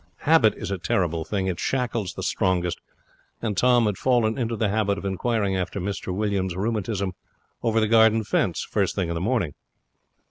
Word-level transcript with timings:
Habit 0.25 0.55
is 0.55 0.71
a 0.71 0.79
terrible 0.79 1.23
thing; 1.23 1.45
it 1.45 1.59
shackles 1.59 2.15
the 2.15 2.23
strongest, 2.23 2.81
and 3.39 3.55
Tom 3.55 3.85
had 3.85 3.99
fallen 3.99 4.35
into 4.35 4.55
the 4.55 4.69
habit 4.69 4.97
of 4.97 5.05
inquiring 5.05 5.55
after 5.55 5.79
Mr 5.79 6.11
Williams' 6.11 6.55
rheumatism 6.55 7.13
over 7.61 7.79
the 7.79 7.87
garden 7.87 8.23
fence 8.23 8.63
first 8.63 8.95
thing 8.95 9.09
in 9.09 9.13
the 9.13 9.21
morning. 9.21 9.53